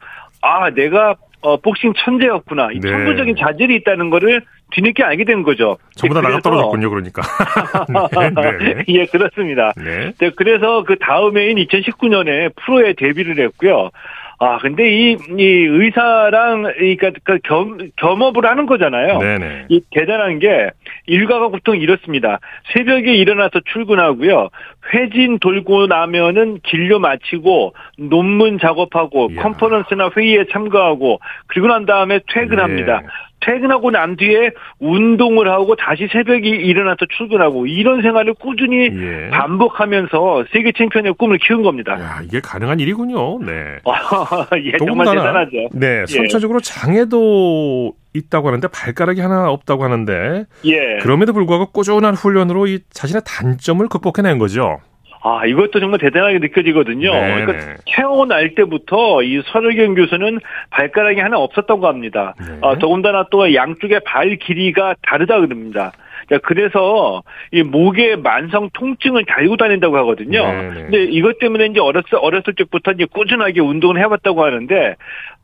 [0.47, 2.71] 아 내가 어, 복싱 천재였구나.
[2.73, 2.91] 이 네.
[2.91, 5.77] 천부적인 자질이 있다는 거를 뒤늦게 알게 된 거죠.
[5.95, 7.23] 전부 다 나가 떨어졌군요, 그러니까.
[8.59, 8.85] 네, 네.
[8.89, 9.73] 예, 그렇습니다.
[9.77, 10.13] 네.
[10.19, 13.91] 네, 그래서 그 다음해인 2019년에 프로에 데뷔를 했고요.
[14.39, 19.19] 아, 근데 이, 이 의사랑, 이, 그, 그 겸, 겸업을 하는 거잖아요.
[19.19, 19.67] 네네.
[19.69, 20.71] 이 대단한 게
[21.07, 22.40] 일과가 보통 이렇습니다.
[22.73, 24.51] 새벽에 일어나서 출근하고요.
[24.92, 29.42] 회진 돌고 나면은 진료 마치고 논문 작업하고 이야.
[29.42, 33.01] 컨퍼런스나 회의에 참가하고 그리고 난 다음에 퇴근합니다.
[33.03, 33.07] 예.
[33.47, 39.31] 퇴근하고 난 뒤에 운동을 하고 다시 새벽에 일어나서 출근하고 이런 생활을 꾸준히 예.
[39.31, 41.93] 반복하면서 세계 챔피언의 꿈을 키운 겁니다.
[41.93, 43.39] 야, 이게 가능한 일이군요.
[43.39, 43.79] 네.
[44.65, 45.69] 예, 정말 대단하죠.
[45.73, 50.99] 네, 선천적으로 장애도 있다고 하는데 발가락이 하나 없다고 하는데 예.
[51.03, 54.81] 그럼에도 불구하고 꾸준한 훈련으로 이 자신의 단점을 극복해낸 거죠.
[55.27, 57.12] 아, 이것도 정말 대단하게 느껴지거든요.
[57.12, 57.45] 네네.
[57.45, 60.39] 그러니까 태어날 때부터 이 서르경 교수는
[60.71, 62.35] 발가락이 하나 없었다고 합니다.
[62.39, 62.59] 네.
[62.62, 65.93] 아, 더군다나 또 양쪽의 발 길이가 다르다 그럽니다.
[66.31, 70.45] 자, 그래서 이 목에 만성 통증을 달고 다닌다고 하거든요.
[70.45, 70.75] 네네.
[70.75, 74.97] 근데 이것 때문에 이제 어렸을 어렸을 적부터 이제 꾸준하게 운동을 해봤다고 하는데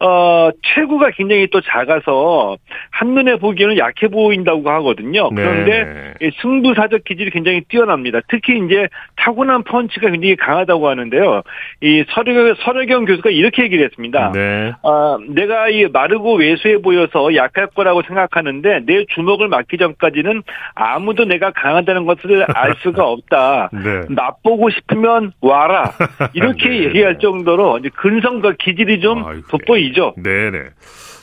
[0.04, 2.56] 어, 체구가 굉장히 또 작아서
[2.90, 5.30] 한눈에 보기에는 약해 보인다고 하거든요.
[5.30, 6.30] 그런데 네.
[6.40, 8.18] 승부사적 기질이 굉장히 뛰어납니다.
[8.28, 11.42] 특히 이제 타고난 펀치가 굉장히 강하다고 하는데요.
[11.82, 14.32] 이 서려, 서려경 교수가 이렇게 얘기를 했습니다.
[14.32, 14.72] 네.
[14.82, 20.42] 아, 내가 이 마르고 왜소해 보여서 약할 거라고 생각하는데 내 주먹을 맞기 전까지는
[20.74, 23.70] 아무도 내가 강하다는 것을 알 수가 없다.
[23.72, 24.02] 네.
[24.08, 25.92] 맛보고 싶으면 와라.
[26.32, 26.84] 이렇게 네.
[26.86, 29.46] 얘기할 정도로 이제 근성과 기질이 좀 아이고.
[29.48, 29.91] 돋보이죠.
[30.16, 30.70] 네네.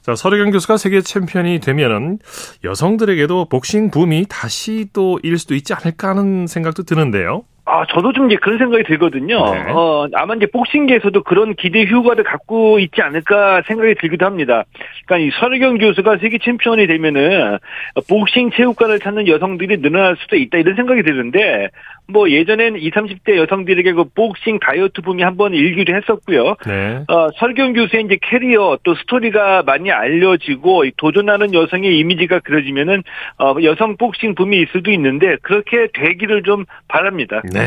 [0.01, 2.19] 자, 서르경 교수가 세계 챔피언이 되면은
[2.63, 7.43] 여성들에게도 복싱 붐이 다시 또 일 수도 있지 않을까 하는 생각도 드는데요.
[7.69, 9.53] 아, 저도 좀 이제 그런 생각이 들거든요.
[9.53, 9.71] 네.
[9.71, 14.63] 어, 아마 이제 복싱계에서도 그런 기대 효과를 갖고 있지 않을까 생각이 들기도 합니다.
[15.05, 17.59] 그러니까 이 서려경 교수가 세계 챔피언이 되면은
[18.09, 21.69] 복싱 체육관을 찾는 여성들이 늘어날 수도 있다 이런 생각이 드는데
[22.07, 26.55] 뭐 예전엔 20, 30대 여성들에게 그 복싱 다이어트 붐이 한번 일기도 했었고요.
[26.65, 27.03] 네.
[27.07, 33.03] 어, 서려경 교수의 이제 커리어 또 스토리가 많이 알려지고 이 도전하는 여성의 이미지가 그려지면은
[33.37, 37.41] 어, 여성 복싱 붐이 있을 수도 있는데 그렇게 되기를 좀 바랍니다.
[37.53, 37.58] 네.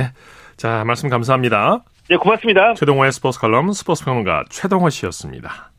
[0.56, 1.80] 자, 말씀 감사합니다.
[2.08, 2.74] 네, 고맙습니다.
[2.74, 5.70] 최동호의 스포츠 칼럼 스포츠 평론가 최동호 씨였습니다.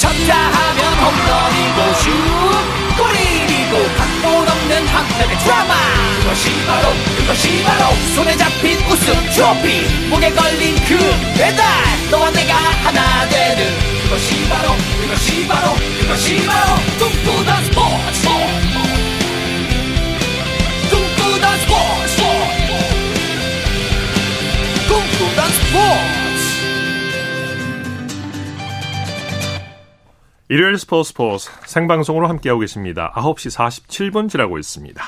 [0.00, 2.10] 쳤다 하면 홈런이고 슛
[2.96, 5.74] 골이고 각본 없는 한편의 드라마
[6.22, 10.96] 그것이 바로 그것이 바로 손에 잡힌 우승 트로피 목에 걸린 그
[11.36, 11.64] 배달
[12.10, 13.64] 너와 내가 하나 되는
[14.04, 14.72] 그것이 바로
[15.02, 18.79] 그것이 바로 그것이 바로 꿈꾸던 스포츠
[25.70, 25.80] 스포츠
[30.48, 33.12] 일요일 스포츠 스포츠 생방송으로 함께하고 계십니다.
[33.14, 35.00] 9시 47분 지나고 있습니다.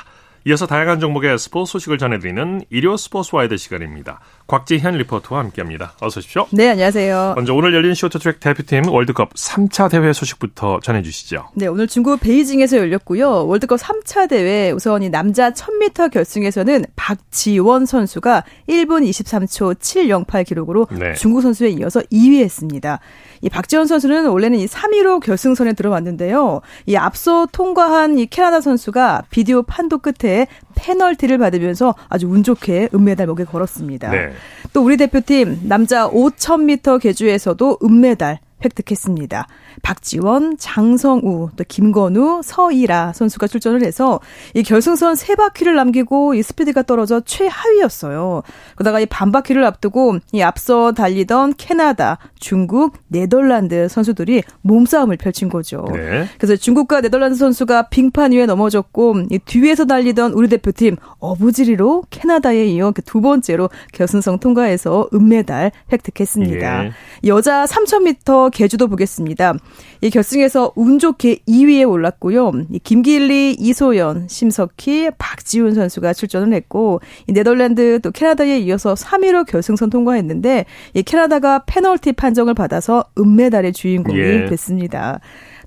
[0.45, 4.19] 이어서 다양한 종목의 스포츠 소식을 전해드리는 일요 스포츠 와이드 시간입니다.
[4.47, 5.93] 곽지현 리포터와 함께합니다.
[6.01, 6.47] 어서 오십시오.
[6.51, 7.33] 네, 안녕하세요.
[7.37, 11.51] 먼저 오늘 열린 쇼트트랙 대표팀 월드컵 3차 대회 소식부터 전해주시죠.
[11.55, 13.47] 네, 오늘 중국 베이징에서 열렸고요.
[13.47, 21.13] 월드컵 3차 대회 우선 이 남자 1000m 결승에서는 박지원 선수가 1분 23초 708 기록으로 네.
[21.13, 22.99] 중국 선수에 이어서 2위했습니다.
[23.43, 26.61] 이 박지원 선수는 원래는 이 3위로 결승선에 들어왔는데요.
[26.85, 33.27] 이 앞서 통과한 이 캐나다 선수가 비디오 판도 끝에 페널티를 받으면서 아주 운 좋게 은메달
[33.27, 34.11] 목에 걸었습니다.
[34.11, 34.31] 네.
[34.71, 39.47] 또 우리 대표팀 남자 5000m 계주에서도 은메달 획득했습니다.
[39.81, 44.19] 박지원, 장성우, 또 김건우, 서이라 선수가 출전을 해서
[44.53, 48.43] 이 결승선 세 바퀴를 남기고 이 스피드가 떨어져 최하위였어요.
[48.75, 55.85] 그러다가 이 반바퀴를 앞두고 이 앞서 달리던 캐나다, 중국, 네덜란드 선수들이 몸싸움을 펼친 거죠.
[55.91, 56.25] 네.
[56.37, 62.91] 그래서 중국과 네덜란드 선수가 빙판 위에 넘어졌고 이 뒤에서 달리던 우리 대표팀 어부지리로 캐나다에 이어
[62.91, 66.85] 그두 번째로 결승선 통과해서 은메달 획득했습니다.
[66.85, 66.91] 예.
[67.25, 69.53] 여자 3000m 개주도 보겠습니다.
[70.01, 72.51] 이 결승에서 운 좋게 2위에 올랐고요.
[72.71, 79.89] 이 김길리, 이소연, 심석희, 박지훈 선수가 출전을 했고 이 네덜란드 또 캐나다에 이어서 3위로 결승선
[79.89, 84.45] 통과했는데 이 캐나다가 페널티 판정을 받아서 은메달의 주인공이 예.
[84.45, 85.19] 됐습니다.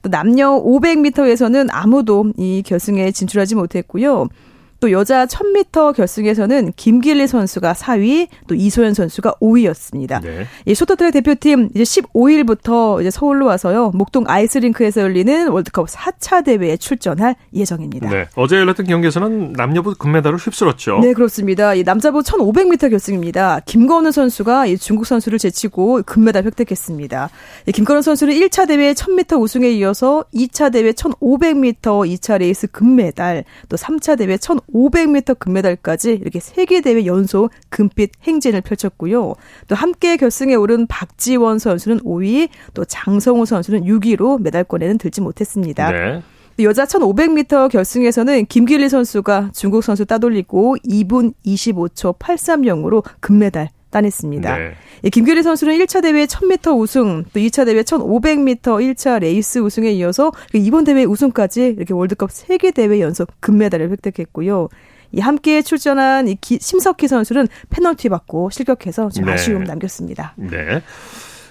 [0.02, 4.28] 또 남녀 500m에서는 아무도 이 결승에 진출하지 못했고요.
[4.80, 10.22] 또 여자 1000m 결승에서는 김길리 선수가 4위, 또 이소연 선수가 5위였습니다.
[10.22, 10.46] 네.
[10.66, 13.92] 이 쇼트트랙 대표팀 이제 15일부터 이제 서울로 와서요.
[13.94, 18.10] 목동 아이스링크에서 열리는 월드컵 4차 대회에 출전할 예정입니다.
[18.10, 18.26] 네.
[18.36, 20.98] 어제 열렸던 경기에서는 남녀부 금메달을 휩쓸었죠.
[21.00, 21.74] 네, 그렇습니다.
[21.74, 23.60] 이 남자부 1500m 결승입니다.
[23.64, 27.30] 김건우 선수가 이 중국 선수를 제치고 금메달 획득했습니다.
[27.66, 33.76] 이 김건우 선수는 1차 대회 1000m 우승에 이어서 2차 대회 1500m 2차 레이스 금메달, 또
[33.76, 34.36] 3차 대회
[34.72, 39.35] 1500m 금메달까지 이렇게 세계 대회 연속 금빛 행진을 펼쳤고요.
[39.68, 45.92] 또 함께 결승에 오른 박지원 선수는 5위, 또 장성우 선수는 6위로 메달권에는 들지 못했습니다.
[45.92, 46.22] 네.
[46.61, 53.68] 여자 1500m 결승에서는 김길리 선수가 중국 선수 따돌리고 2분 25초 830으로 금메달
[54.00, 54.56] 따냈습니다.
[54.59, 54.72] 네.
[55.02, 60.32] 이 김길리 선수는 1차 대회 1000m 우승, 또 2차 대회 1500m 1차 레이스 우승에 이어서
[60.52, 64.68] 그 이번 대회 우승까지 이렇게 월드컵 3개 대회 연속 금메달을 획득했고요.
[65.12, 69.32] 이 함께 출전한 이 기- 심석희 선수는 페널티 받고 실격해서 좀 네.
[69.32, 70.35] 아쉬움 남겼습니다.
[70.37, 70.82] 네.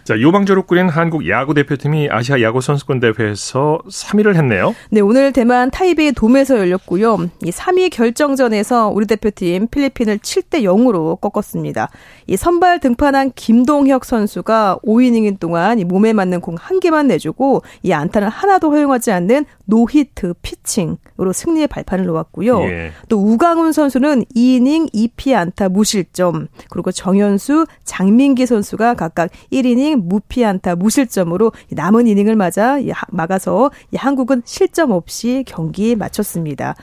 [0.05, 4.75] 자, 유망주로 꾸린 한국 야구 대표팀이 아시아 야구 선수권 대회에서 3위를 했네요.
[4.91, 7.27] 네, 오늘 대만 타이베이 돔에서 열렸고요.
[7.43, 11.89] 이 3위 결정전에서 우리 대표팀 필리핀을 7대 0으로 꺾었습니다.
[12.27, 17.91] 이 선발 등판한 김동혁 선수가 5이닝 동안 이 몸에 맞는 공 한 개만 내주고 이
[17.91, 22.61] 안타는 하나도 허용하지 않는 노히트 피칭 으로 승리의 발판을 놓았고요.
[22.63, 22.91] 예.
[23.07, 30.75] 또 우강훈 선수는 2이닝 2피 안타 무실점, 그리고 정현수, 장민기 선수가 각각 1이닝 무피 안타
[30.75, 32.77] 무실점으로 남은 이닝을 맞아
[33.09, 36.75] 막아서 한국은 실점 없이 경기 마쳤습니다.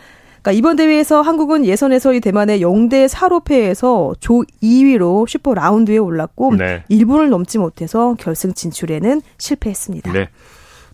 [0.43, 6.57] 그러니까 이번 대회에서 한국은 예선에서 이 대만의 0대 4로 패해서 조 2위로 슈퍼 라운드에 올랐고
[6.57, 6.83] 네.
[6.89, 10.13] 일본을 넘지 못해서 결승 진출에는 실패했습니다.
[10.13, 10.29] 네.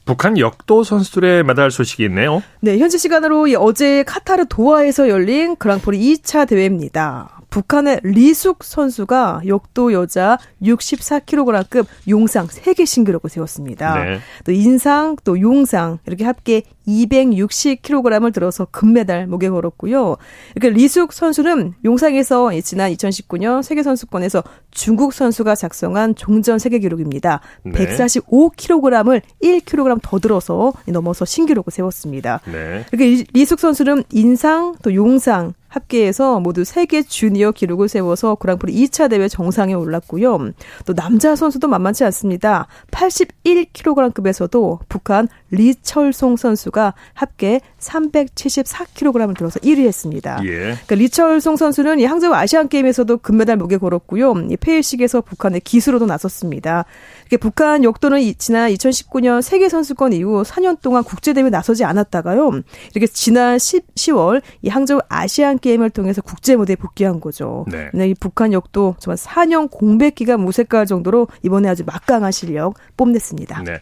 [0.08, 2.42] 북한 역도 선수들의 메달 소식이 있네요.
[2.60, 7.42] 네, 현지 시간으로 어제 카타르 도하에서 열린 그랑프리 2차 대회입니다.
[7.58, 14.04] 북한의 리숙 선수가 역도 여자 64kg급 용상 세계 신기록을 세웠습니다.
[14.04, 14.18] 네.
[14.44, 20.16] 또 인상, 또 용상 이렇게 합계 260kg을 들어서 금메달 목에 걸었고요.
[20.54, 27.40] 이렇게 리숙 선수는 용상에서 지난 2019년 세계 선수권에서 중국 선수가 작성한 종전 세계 기록입니다.
[27.64, 27.72] 네.
[27.72, 32.40] 145kg을 1kg 더 들어서 넘어서 신기록을 세웠습니다.
[32.46, 32.84] 네.
[32.92, 39.28] 이렇게 리숙 선수는 인상 또 용상 합계해서 모두 세계 주니어 기록을 세워서 그랑프리 2차 대회
[39.28, 40.52] 정상에 올랐고요.
[40.86, 42.66] 또 남자 선수도 만만치 않습니다.
[42.90, 50.40] 81kg급에서도 북한 리철송 선수가 합계 374kg을 들어서 1위 했습니다.
[50.44, 50.48] 예.
[50.48, 54.34] 그러니까 리철송 선수는 이 항저우 아시안 게임에서도 금메달 목에 걸었고요.
[54.50, 56.84] 이 폐회식에서 북한의 기수로도 나섰습니다.
[57.28, 62.50] 이게 북한 역도는 이- 지난 2019년 세계 선수권 이후 4년 동안 국제 대회 나서지 않았다가요.
[62.94, 67.66] 이렇게 지난 10, 10월 이 항저우 아시안 게임을 통해서 국제 무대에 복귀한 거죠.
[67.70, 67.90] 네.
[68.08, 73.62] 이 북한 역도 정말 4년 공백 기간 무색할 정도로 이번에 아주 막강한 실력 뽐냈습니다.
[73.64, 73.78] 네.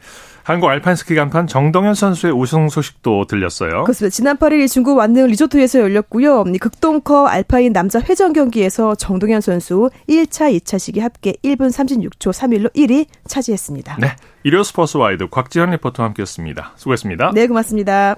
[0.47, 3.83] 한국 알파인스키 간판 정동현 선수의 우승 소식도 들렸어요.
[3.83, 4.15] 그렇습니다.
[4.15, 6.45] 지난 8일 중국 완룽 리조트에서 열렸고요.
[6.55, 12.73] 이 극동컵 알파인 남자 회전 경기에서 정동현 선수 1차, 2차 시기 합계 1분 36초 31로
[12.77, 13.97] 1위 차지했습니다.
[13.99, 14.15] 네.
[14.45, 16.75] 일요 스포츠 와이드 곽지현 리포터와 함께했습니다.
[16.77, 17.33] 수고했습니다.
[17.35, 18.15] 네, 고맙습니다.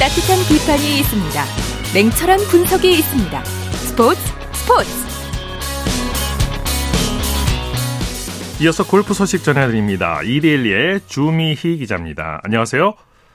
[0.00, 1.65] 따뜻한 비판이 있습니다.
[1.96, 3.44] 냉철한 분석이 있습니다.
[3.44, 4.20] 스포츠
[4.52, 4.90] 스포츠
[8.62, 10.20] 이어서 골프 소식 전해드립니다.
[10.22, 12.42] 이데일리의 주미희 기자입니다.
[12.44, 12.92] 안녕하세요.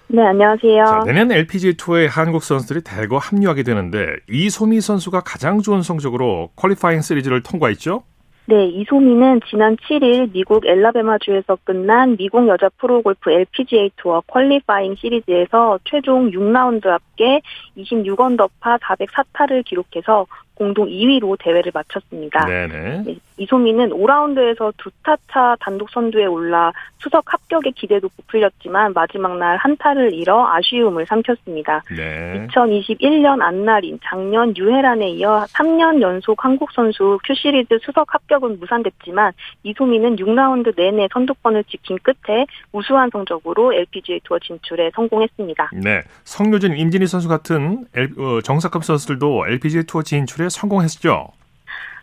[0.09, 0.85] 네, 안녕하세요.
[0.85, 7.01] 자, 내년 LPGA 투어에 한국 선수들이 대거 합류하게 되는데 이소미 선수가 가장 좋은 성적으로 퀄리파잉
[7.01, 8.03] 시리즈를 통과했죠?
[8.45, 16.31] 네, 이소미는 지난 7일 미국 앨라배마주에서 끝난 미국 여자 프로골프 LPGA 투어 퀄리파잉 시리즈에서 최종
[16.31, 17.41] 6라운드 합계
[17.77, 20.25] 26언더파 404타를 기록해서
[20.61, 22.45] 공동 2위로 대회를 마쳤습니다.
[22.45, 23.03] 네네.
[23.05, 29.77] 네, 이소미는 5라운드에서 두 타차 단독 선두에 올라 수석 합격의 기대도 부풀렸지만 마지막 날 한
[29.77, 31.83] 타를 잃어 아쉬움을 삼켰습니다.
[31.95, 32.47] 네.
[32.49, 40.75] 2021년 안나린 작년 유해란에 이어 3년 연속 한국 선수 Q시리즈 수석 합격은 무산됐지만 이소미는 6라운드
[40.75, 45.71] 내내 선두권을 지킨 끝에 우수한 성적으로 LPGA 투어 진출에 성공했습니다.
[45.83, 46.01] 네.
[46.23, 47.85] 성유진, 임진희 선수 같은
[48.17, 51.31] 어, 정사급 선수들도 LPG 투어 진출에 성공했죠?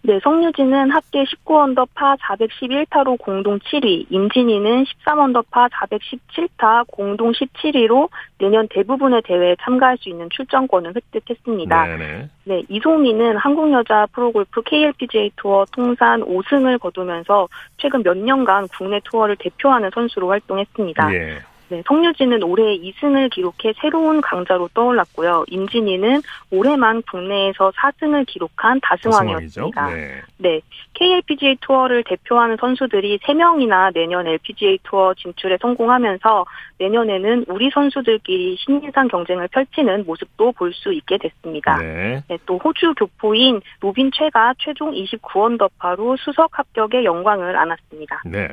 [0.02, 8.08] 네, 성유진은 합계 19언더파 411타로 공동 7위, 임진희는 13언더파 417타 공동 17위로
[8.38, 11.86] 내년 대부분의 대회에 참가할 수 있는 출전권을 획득했습니다.
[11.86, 12.28] 네네.
[12.44, 19.36] 네, 이소미는 한국 여자 프로골프 KLPGA 투어 통산 5승을 거두면서 최근 몇 년간 국내 투어를
[19.36, 21.14] 대표하는 선수로 활동했습니다.
[21.14, 21.38] 예.
[21.68, 25.44] 네, 성유진은 올해 2승을 기록해 새로운 강자로 떠올랐고요.
[25.48, 28.80] 임진희는 올해만 국내에서 4승을 기록한.
[28.80, 29.90] 다승왕이었습니다.
[29.90, 30.22] 네.
[30.38, 30.60] 네,
[30.94, 36.46] KLPGA 투어를 대표하는 선수들이 3명이나 내년 LPGA 투어 진출에 성공하면서
[36.78, 41.78] 내년에는 우리 선수들끼리 신인상 경쟁을 펼치는 모습도 볼 수 있게 됐습니다.
[41.78, 42.22] 네.
[42.28, 48.22] 네, 또 호주 교포인 로빈 최가 최종 29언더파로 수석 합격의 영광을 안았습니다.
[48.26, 48.48] 네.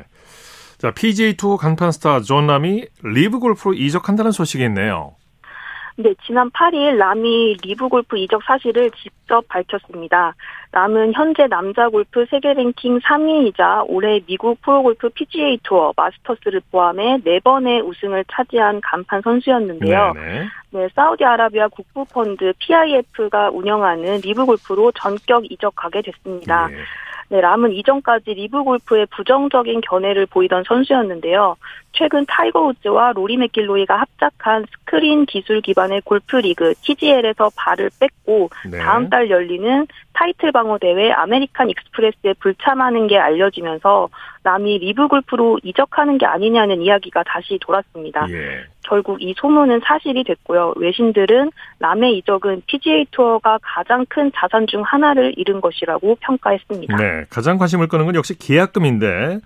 [0.78, 5.14] 자, PGA 투어 간판 스타 존 람이 리브 골프로 이적한다는 소식이 있네요.
[5.98, 10.34] 네, 지난 8일 람이 리브 골프 이적 사실을 직접 밝혔습니다.
[10.72, 17.82] 람은 현재 남자 골프 세계 랭킹 3위이자 올해 미국 프로골프 PGA 투어 마스터스를 포함해 4번의
[17.88, 20.12] 우승을 차지한 간판 선수였는데요.
[20.12, 20.48] 네네.
[20.72, 26.68] 네, 사우디아라비아 국부펀드 PIF가 운영하는 리브 골프로 전격 이적하게 됐습니다.
[26.72, 26.76] 예.
[27.28, 31.56] 네, 람은 이전까지 리브 골프에 부정적인 견해를 보이던 선수였는데요.
[31.92, 38.78] 최근 타이거 우즈와 로리 매킬로이가 합작한 스크린 기술 기반의 골프 리그 TGL에서 발을 뺐고 네.
[38.78, 44.08] 다음 달 열리는 타이틀 방어 대회 아메리칸 익스프레스에 불참하는 게 알려지면서
[44.44, 48.26] 람이 리브 골프로 이적하는 게 아니냐는 이야기가 다시 돌았습니다.
[48.30, 48.64] 예.
[48.86, 50.74] 결국 이 소문은 사실이 됐고요.
[50.76, 56.96] 외신들은 람의 이적은 PGA 투어가 가장 큰 자산 중 하나를 잃은 것이라고 평가했습니다.
[56.96, 59.40] 네, 가장 관심을 끄는 건 역시 계약금인데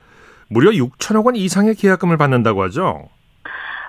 [0.49, 3.09] 무려 6천억 원 이상의 계약금을 받는다고 하죠.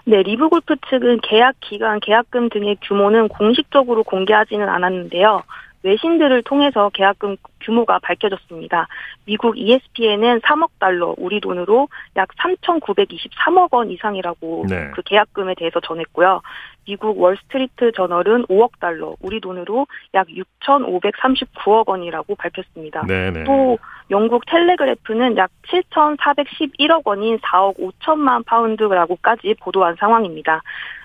[0.06, 5.43] 네, 리브 골프 측은 계약 기간, 계약금 등의 규모는 공식적으로 공개하지는 않았는데요.
[5.84, 8.88] 외신들을 통해서 계약금 규모가 밝혀졌습니다.
[9.25, 14.91] 미국 ESPN은 3억 달러, 우리 돈으로 약 3,923억 원 이상이라고 네.
[14.93, 16.41] 그 계약금에 대해서 전했고요.
[16.86, 23.05] 미국 월스트리트 저널은 5억 달러, 우리 돈으로 약 6,539억 원이라고 밝혔습니다.
[23.05, 23.43] 네네.
[23.43, 23.77] 또
[24.09, 30.61] 영국 텔레그래프는 약 7,411억 원인 4억 5천만 파운드라고까지 보도한 상황입니다.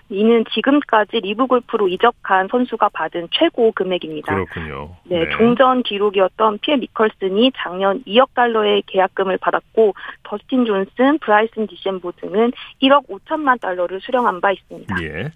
[0.08, 4.34] 이는 지금까지 리브 골프로 이적한 선수가 받은 최고 금액입니다.
[4.34, 4.96] 그렇군요.
[5.04, 12.52] 네, 종전 기록이었던 필 미컬슨이 작년 2억 달러의 계약금을 받았고 더스틴 존슨, 브라이슨 디섐보 등은
[12.82, 14.94] 1억 5천만 달러를 수령한 바 있습니다.
[15.02, 15.32] 예.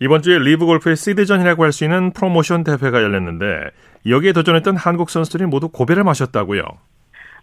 [0.00, 3.70] 이번 주에 리브 골프의 시드전이라고 할 수 있는 프로모션 대회가 열렸는데
[4.06, 6.62] 여기에 도전했던 한국 선수들이 모두 고배를 마셨다고요.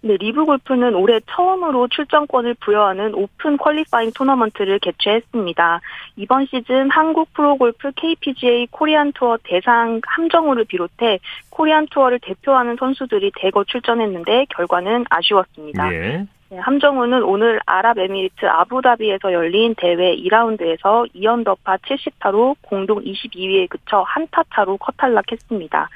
[0.02, 5.82] 네, 리브 골프는 올해 처음으로 출전권을 부여하는 오픈 qualifying 토너먼트를 개최했습니다.
[6.18, 11.20] 이번 시즌 한국 프로골프 KPGA 코리안 투어 대상 함정우를 비롯해
[11.50, 15.94] 코리안 투어를 대표하는 선수들이 대거 출전했는데 결과는 아쉬웠습니다.
[15.94, 16.28] 예.
[16.50, 24.78] 네, 함정우는 오늘 아랍에미리트 아부다비에서 열린 대회 2라운드에서 2언더파 70타로 공동 22위에 그쳐 한타 차로
[24.78, 25.90] 컷탈락했습니다.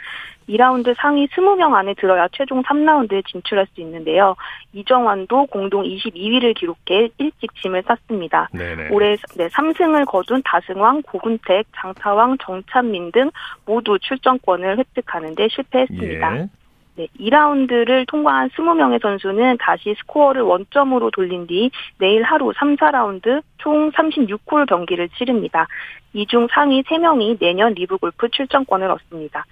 [0.50, 4.36] 2라운드 상위 20명 안에 들어야 최종 3라운드에 진출할 수 있는데요.
[4.74, 8.50] 이정환도 공동 22위를 기록해 일찍 짐을 쌌습니다.
[8.54, 8.90] 네네.
[8.92, 13.32] 올해 네, 3승을 거둔 다승왕, 고군택, 장타왕, 정찬민 등
[13.66, 16.38] 모두 출전권을 획득하는데 실패했습니다.
[16.38, 16.50] 예.
[16.98, 23.92] 네, 2라운드를 통과한 20명의 선수는 다시 스코어를 원점으로 돌린 뒤 내일 하루 3, 4라운드 총
[23.92, 25.68] 36홀 경기를 치릅니다.
[26.14, 29.46] 이 중 상위 3명이 내년 리브 골프 출전권을 얻습니다.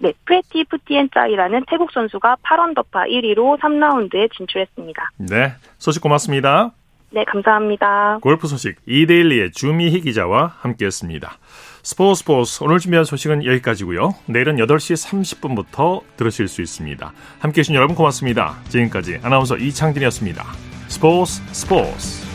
[0.00, 5.10] 네, 프레티 푸티엔 짜이라는 태국 선수가 8언더파 1위로 3라운드에 진출했습니다.
[5.18, 5.52] 네.
[5.78, 6.72] 소식 고맙습니다.
[7.10, 8.18] 네, 감사합니다.
[8.20, 11.38] 골프 소식 이데일리의 주미희 기자와 함께했습니다.
[11.82, 14.14] 스포츠 스포츠 오늘 준비한 소식은 여기까지고요.
[14.26, 17.12] 내일은 8시 30분부터 들으실 수 있습니다.
[17.38, 18.56] 함께해 주신 여러분 고맙습니다.
[18.68, 20.44] 지금까지 아나운서 이창진이었습니다.
[20.88, 22.27] 스포츠 스포츠